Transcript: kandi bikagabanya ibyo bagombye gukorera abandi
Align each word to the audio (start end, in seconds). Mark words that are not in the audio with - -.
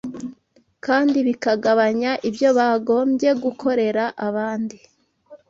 kandi 0.85 1.17
bikagabanya 1.27 2.11
ibyo 2.29 2.49
bagombye 2.57 3.29
gukorera 3.43 4.03
abandi 4.27 4.77